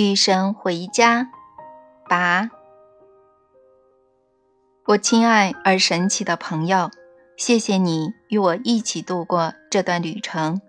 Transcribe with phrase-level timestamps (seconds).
[0.00, 1.28] 与神回家，
[2.08, 2.48] 八。
[4.86, 6.90] 我亲爱而神奇的朋友，
[7.36, 10.62] 谢谢你与我一起度过这段旅程。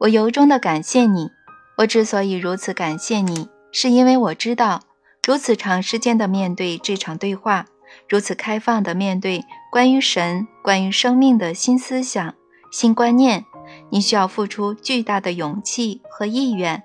[0.00, 1.30] 我由衷的感谢你。
[1.78, 4.82] 我之所以如此感谢你，是因为我知道，
[5.26, 7.64] 如此长时间的面对这场对话，
[8.10, 12.34] 如此开放的面对关于神、关于生命的新思想、
[12.70, 13.46] 新观念，
[13.88, 16.82] 你需要付出巨大的勇气和意愿。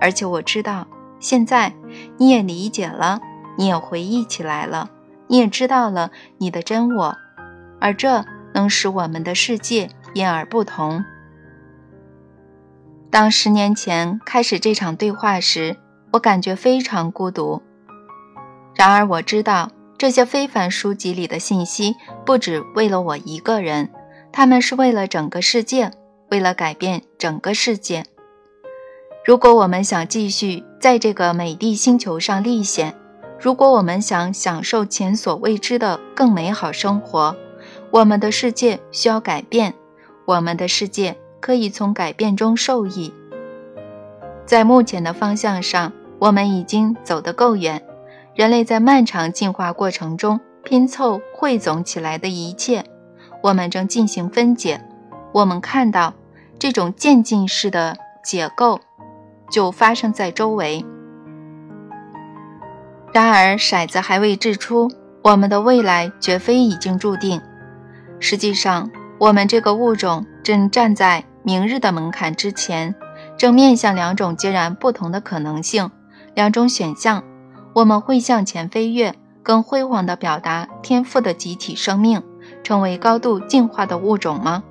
[0.00, 0.88] 而且我知道，
[1.22, 1.72] 现在
[2.18, 3.20] 你也理解了，
[3.56, 4.90] 你也回忆起来了，
[5.28, 7.16] 你也知道了你的真我，
[7.80, 11.02] 而这能使我们的世界因而不同。
[13.08, 15.76] 当十年前开始这场对话时，
[16.12, 17.62] 我感觉非常孤独。
[18.74, 21.94] 然而，我知道这些非凡书籍里的信息
[22.26, 23.90] 不只为了我一个人，
[24.32, 25.90] 他们是为了整个世界，
[26.30, 28.04] 为了改变整个世界。
[29.24, 32.96] 如果我们想继续在这个美丽星球上历险，
[33.38, 37.36] 如果我们想享受前所未知的更美好生活，
[37.92, 39.74] 我们的世界需要改变，
[40.24, 41.16] 我们的世界。
[41.40, 43.12] 可以从改变中受益。
[44.46, 47.82] 在目前的方向上，我们已经走得够远。
[48.36, 52.84] 人类在漫长进化过程中拼凑汇总起来的一切，
[53.42, 54.80] 我们正进行分解。
[55.32, 56.14] 我们看到
[56.60, 58.80] 这种渐进式的解构
[59.52, 60.84] 就发生在周围。
[63.12, 64.90] 然而，骰子还未掷出，
[65.22, 67.40] 我们的未来绝非已经注定。
[68.18, 71.24] 实际上，我们这个物种正站在。
[71.44, 72.94] 明日的门槛之前，
[73.36, 75.90] 正面向两种截然不同的可能性，
[76.36, 77.24] 两种选项。
[77.72, 82.22] 我们会向前飞跃，更辉煌地表达天赋的集体生命，
[82.62, 84.62] 成为高度进化的物种吗？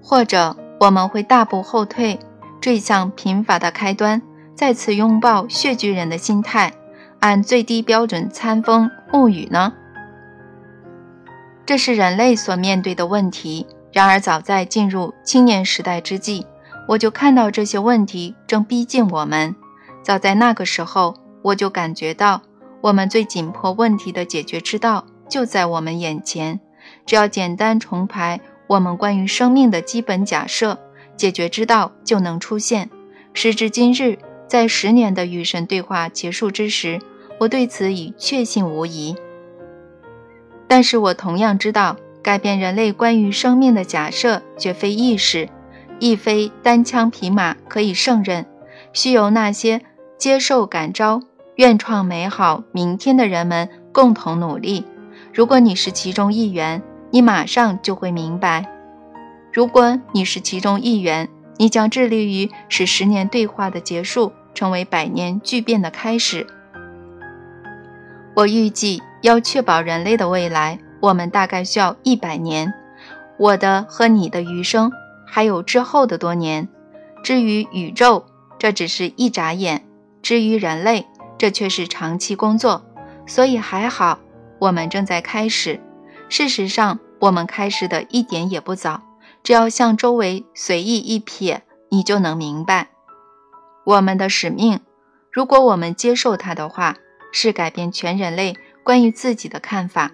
[0.00, 2.20] 或者我们会大步后退，
[2.62, 4.22] 坠向贫乏的开端，
[4.54, 6.72] 再次拥抱血巨人的心态，
[7.18, 9.72] 按最低标准餐风沐雨呢？
[11.66, 13.66] 这是人类所面对的问题。
[13.92, 16.46] 然而，早在进入青年时代之际，
[16.86, 19.56] 我就看到这些问题正逼近我们。
[20.04, 22.42] 早在那个时候，我就感觉到
[22.80, 26.60] 我们最紧迫问题的解决之道就在我们眼前。
[27.04, 30.78] 只要简单重排我们关于生命的基本假设，
[31.22, 32.90] 解决之道就能出现。
[33.32, 34.18] 时至今日，
[34.48, 37.00] 在十年的与神对话结束之时，
[37.38, 39.14] 我对此已确信无疑。
[40.66, 41.96] 但是我同样知道。
[42.22, 45.48] 改变人类关于生命的假设绝非易事，
[45.98, 48.46] 亦非单枪匹马可以胜任，
[48.92, 49.80] 需由那些
[50.16, 51.20] 接受感召、
[51.56, 54.84] 愿创美好明天的人们共同努力。
[55.34, 58.62] 如果你是其中一员，你马上就会明白；
[59.52, 66.46] 如果你是其中一员，你将致力于使十年对话的结束成为百年巨变的开始。
[68.34, 70.78] 我预计要确保人类的未来。
[71.00, 72.72] 我们大概需要一百年，
[73.36, 74.90] 我的和你的余生，
[75.26, 76.68] 还有之后的多年。
[77.24, 78.24] 至于宇宙，
[78.56, 79.80] 这只是一眨眼；
[80.22, 82.84] 至于人类，这却是长期工作。
[83.26, 84.20] 所以还好，
[84.60, 85.80] 我们正在开始。
[86.28, 89.02] 事实上，我们开始的一点也不早。
[89.42, 91.60] 只要向周围随意一瞥，
[91.90, 92.90] 你就能明白，
[93.84, 94.80] 我们的使命，
[95.30, 96.96] 如果我们接受它的话，
[97.32, 100.12] 是改变全人类关于自己的看法。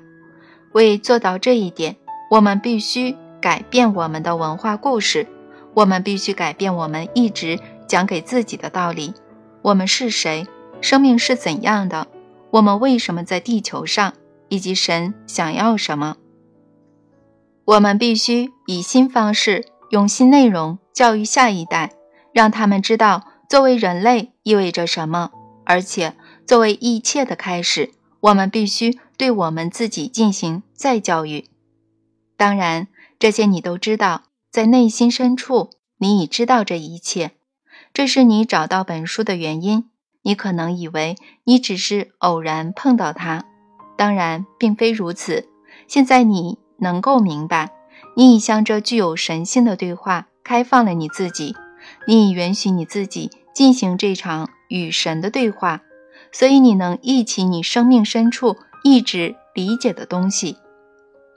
[0.72, 1.96] 为做到这一点，
[2.30, 5.26] 我们必须改变我们的文化故事。
[5.74, 9.14] 我们必须改变我们一直讲给自己的道理：
[9.62, 10.46] 我们是谁？
[10.80, 12.06] 生命是怎样的？
[12.50, 14.14] 我们为什么在地球上？
[14.48, 16.16] 以及神想要什么？
[17.68, 21.92] 我们必须以新方式、用新内容教育下一代，
[22.32, 25.30] 让他们知道作为人类意味着什么。
[25.66, 28.98] 而且，作为一切的开始，我们必须。
[29.18, 31.46] 对我们自己进行再教育，
[32.36, 32.86] 当然，
[33.18, 37.32] 这些你都知道，在内心深处，你已知道这一切。
[37.92, 39.90] 这是你找到本书的原因。
[40.22, 43.44] 你可能以为你只是偶然碰到它，
[43.96, 45.48] 当然，并非如此。
[45.88, 47.70] 现在你能够明白，
[48.16, 51.54] 你已向这具有神性的对话开放了你自己，
[52.06, 55.82] 你已允许你自己进行这场与神的对话，
[56.32, 58.56] 所以你能忆起你生命深处。
[58.84, 60.56] 一直理解的东西，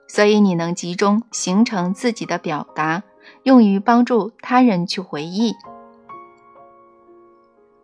[0.07, 3.01] 所以你能集中形成自己的表达，
[3.43, 5.55] 用于帮助他人去回忆。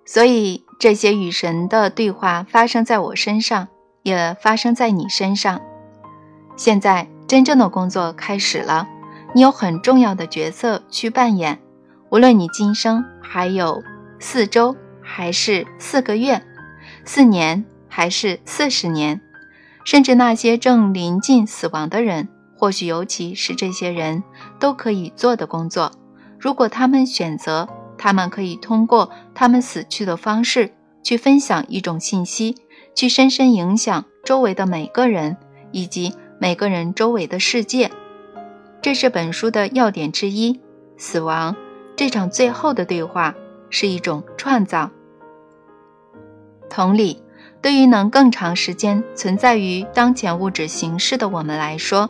[0.06, 3.68] 所以这些与神的对话发生在我身上，
[4.04, 5.60] 也发生在你身上。
[6.56, 8.88] 现在真正的工作开始了，
[9.34, 11.60] 你有很重要的角色去扮演，
[12.10, 13.84] 无论你今生还有
[14.20, 14.76] 四周。
[15.10, 16.44] 还是四个月？
[17.06, 19.22] 四年还是四十年？
[19.86, 22.28] 甚至那些正临近死亡的人，
[22.58, 24.22] 或许尤其是这些人
[24.60, 25.94] 都可以做的工作，
[26.38, 32.58] 如果他们选择，他们可以通过他们死去的方式去分享一种信息，
[32.94, 35.38] 去深深影响周围的每个人
[35.72, 37.92] 以及每个人周围的世界。
[38.82, 40.60] 这是本书的要点之一。
[40.98, 41.56] 死亡
[41.96, 43.36] 这场最后的对话
[43.70, 44.90] 是一种创造。
[46.70, 47.22] 同理，
[47.62, 52.10] 对于能更长时间存在于当前物质形式的我们来说，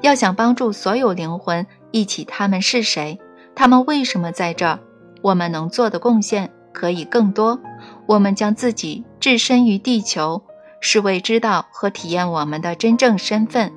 [0.00, 3.18] 要想帮助所有灵魂忆起他们是谁，
[3.54, 4.78] 他们为什么在这儿，
[5.22, 7.60] 我们能做的贡献可以更多。
[8.06, 10.42] 我们将自己置身于地球，
[10.88, 13.72] 是为知道和体验我们的真正身份。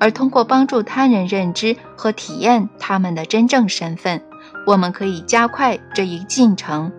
[0.00, 4.22] 而通过帮助他人认知和体验他们的真正身份，
[4.66, 6.90] 我们可以加快这一进程。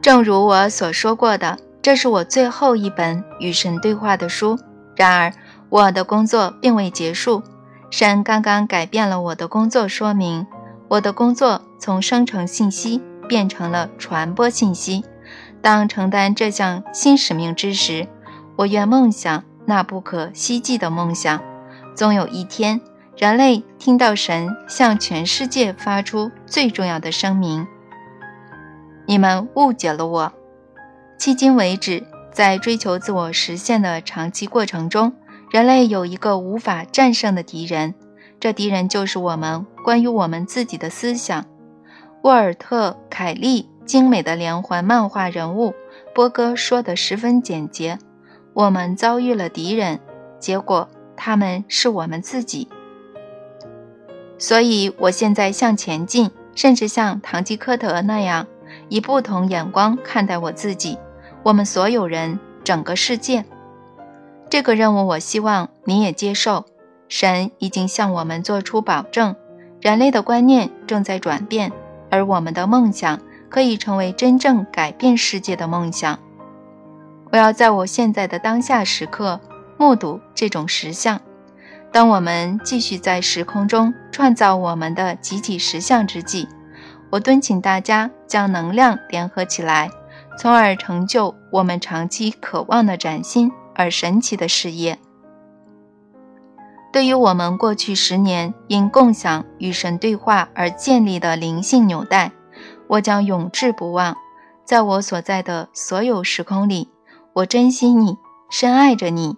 [0.00, 4.58] 正如我所说过的，这是我最后一本与神对话的书。
[4.96, 5.30] 然而，
[5.68, 7.42] 我的工作并未结束。
[7.90, 10.46] 神刚刚改变了我的工作说明，
[10.88, 15.04] 我的工作从生成信息变成了传播信息。
[15.66, 18.06] 当承担这项新使命之时，
[18.54, 19.42] 我愿梦想。
[19.64, 21.42] 那不可希冀的梦想，
[21.92, 22.80] 总有一天，
[23.16, 27.66] 人类听到神向全世界发出最重要的声明
[29.06, 30.32] ：“你们误解了我。”
[31.18, 35.14] 迄今为止，在追求自我实现的长期过程中，
[35.50, 37.96] 人类有一个无法战胜的敌人，
[38.38, 41.44] 这敌人就是我们关于我们自己的思想。
[42.22, 45.74] 沃尔特·凯利精美的连环漫画人物
[46.14, 47.98] 波哥说的十分简洁。
[48.52, 50.00] 我们遭遇了敌人，
[50.38, 52.68] 结果他们是我们自己。
[54.38, 58.46] 所以，我现在向前进，甚至像堂吉诃德那样，
[58.88, 60.98] 以不同眼光看待我自己、
[61.42, 63.44] 我们所有人、整个世界。
[64.50, 66.64] 这个任务，我希望你也接受。
[67.08, 69.36] 神已经向我们做出保证，
[69.80, 71.72] 人类的观念正在转变，
[72.10, 76.18] 而我们的梦想可以成为真正改变世界的梦想。
[77.32, 79.40] 我要在我现在的当下时刻
[79.76, 81.20] 目睹这种实相。
[81.92, 86.48] 当我们继续在时空中创造我们的集体实相之际，
[87.10, 89.90] 我敦请大家将能量联合起来，
[90.38, 94.98] 从而成就我们长期渴望的崭新而神奇的事业。
[96.92, 102.32] 对于我们过去十年因共享与神对话而建立的灵性纽带，
[102.88, 104.16] 我将永志不忘。
[104.64, 106.90] 在我所在的所有时空里。
[107.32, 108.16] 我珍惜你，
[108.48, 109.36] 深爱着你，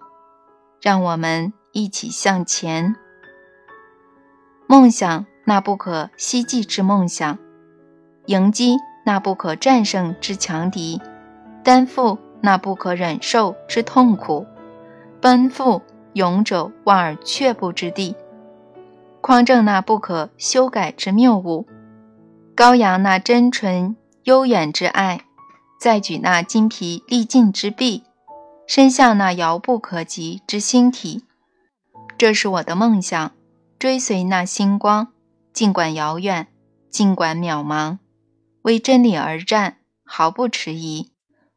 [0.81, 2.95] 让我们一起向前。
[4.67, 7.37] 梦想那不可希冀之梦想，
[8.27, 11.01] 迎击那不可战胜之强敌，
[11.61, 14.47] 担负那不可忍受之痛苦，
[15.19, 15.81] 奔赴
[16.13, 18.15] 勇者望而却步之地，
[19.19, 21.65] 匡正那不可修改之谬误，
[22.59, 25.21] 高扬那真纯悠远之爱。
[25.79, 28.03] 再举那精疲力尽之臂，
[28.67, 31.23] 伸向那遥不可及之星体，
[32.17, 33.31] 这是我的梦想。
[33.79, 35.13] 追随那星光，
[35.53, 36.49] 尽管遥远，
[36.89, 37.99] 尽管渺茫，
[38.63, 41.11] 为真理而战，毫不迟疑；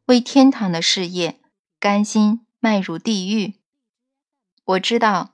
[0.06, 1.40] 为天堂的事业，
[1.80, 3.54] 甘心迈入地狱。
[4.64, 5.30] 我知道，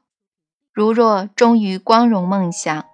[0.72, 2.87] 如若忠于光荣梦想，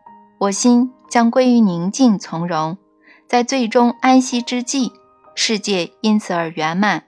[0.44, 2.76] 我心将归于宁静从容，
[3.26, 4.92] 在最终安息之际。
[5.34, 7.04] 世界因此而圆满。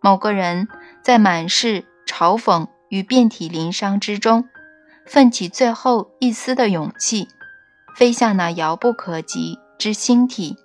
[0.00, 0.66] 某个人
[1.00, 4.48] 在满是嘲讽与遍体鳞伤之中，
[5.06, 7.28] 奋起最后一丝的勇气，
[7.94, 10.56] 飞向那遥不可及之星体，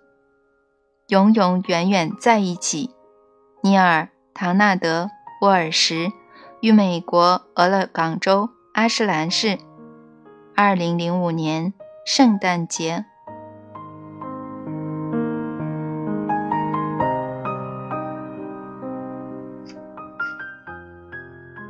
[1.09, 2.89] 永永远远在一起。
[3.61, 4.01] 尼尔·
[4.33, 5.05] 唐纳德·
[5.41, 6.11] 沃尔什
[6.61, 9.59] 于美国俄勒冈州阿什兰市，
[10.55, 11.73] 二零零五年
[12.09, 13.03] 圣诞节。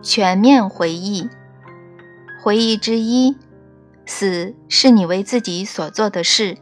[0.04, 1.28] 全面回忆，
[2.44, 3.36] 回忆之一，
[4.06, 6.60] 死是你为自己所做的事；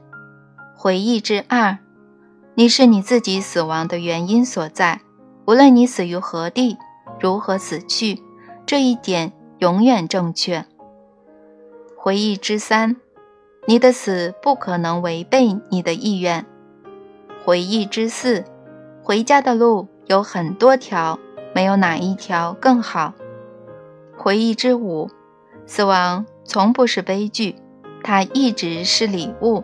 [0.77, 1.77] 回忆之二，
[2.53, 5.01] 你是你自己死亡的原因所在。
[5.45, 6.77] 无论你死于何地，
[7.19, 8.23] 如何死去，
[8.65, 10.65] 这一点永远正确。
[11.97, 12.95] 回忆之三，
[13.67, 16.45] 你的死不可能违背你的意愿。
[17.43, 18.43] 回忆之四，
[19.03, 21.19] 回家的路有很多条，
[21.53, 23.13] 没有哪一条更好。
[24.17, 25.09] 回忆之五，
[25.65, 27.55] 死亡从不是悲剧，
[28.03, 29.63] 它一直是礼物。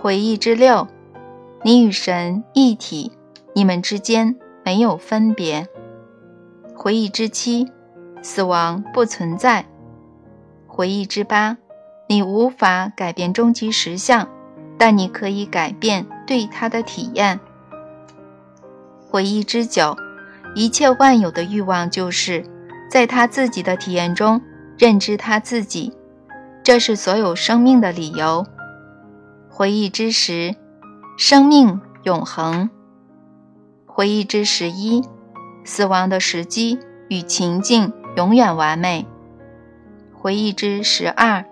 [0.00, 0.86] 回忆之六，
[1.62, 3.12] 你与神一体，
[3.52, 5.66] 你们之间没有分别。
[6.74, 7.66] 回忆之七，
[8.22, 9.66] 死亡不存在。
[10.66, 11.56] 回忆之八，
[12.08, 14.28] 你无法改变终极实相，
[14.78, 17.40] 但你可以改变对它的体验。
[19.08, 19.96] 回忆之九，
[20.54, 22.44] 一切万有的欲望就是
[22.90, 24.40] 在他自己的体验中
[24.78, 25.92] 认知他自己，
[26.62, 28.46] 这是所有生命的理由。
[29.48, 30.54] 回忆之十。
[31.18, 32.68] 生命永恒。
[33.86, 35.02] 回忆之十一，
[35.64, 39.06] 死亡的时机与情境永远完美。
[40.12, 41.42] 回忆之十二，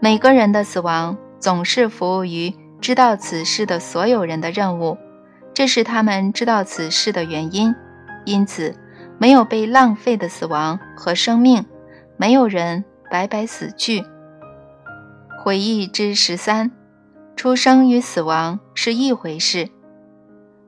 [0.00, 4.96] 每个人的死亡总是服务于知道此事的所有人的任务，
[5.52, 7.74] 这是他们知道此事的原因。
[8.24, 8.76] 因此，
[9.18, 11.66] 没有被浪费的死亡和生命，
[12.16, 14.04] 没有人白白死去。
[15.42, 16.70] 回忆之十三。
[17.34, 19.68] 出生与死亡是一回事。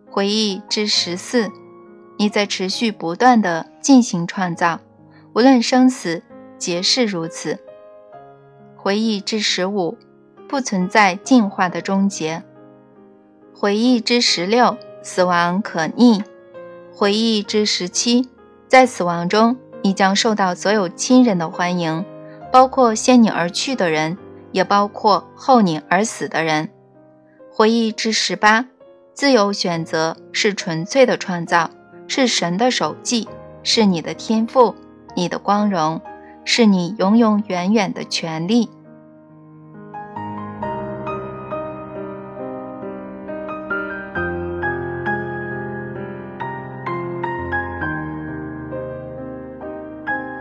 [0.08, 1.50] 回忆之十四，
[2.16, 4.78] 你在持续不断的进行创造，
[5.34, 6.22] 无论生死，
[6.58, 7.58] 皆是如此。
[8.82, 9.98] 回忆之十五，
[10.48, 12.42] 不存在进化的终结。
[13.54, 16.24] 回忆之十六，死亡可逆。
[16.90, 18.30] 回忆之十七，
[18.68, 22.02] 在死亡中，你将受到所有亲人的欢迎，
[22.50, 24.16] 包括先你而去的人。
[24.52, 26.70] 也包括后你而死的人。
[27.52, 28.66] 回忆之十八，
[29.14, 31.70] 自由选择是纯粹的创造，
[32.08, 33.28] 是神的手记，
[33.62, 34.74] 是你的天赋，
[35.14, 36.00] 你的光荣，
[36.52, 38.68] 是你永永远远的权利。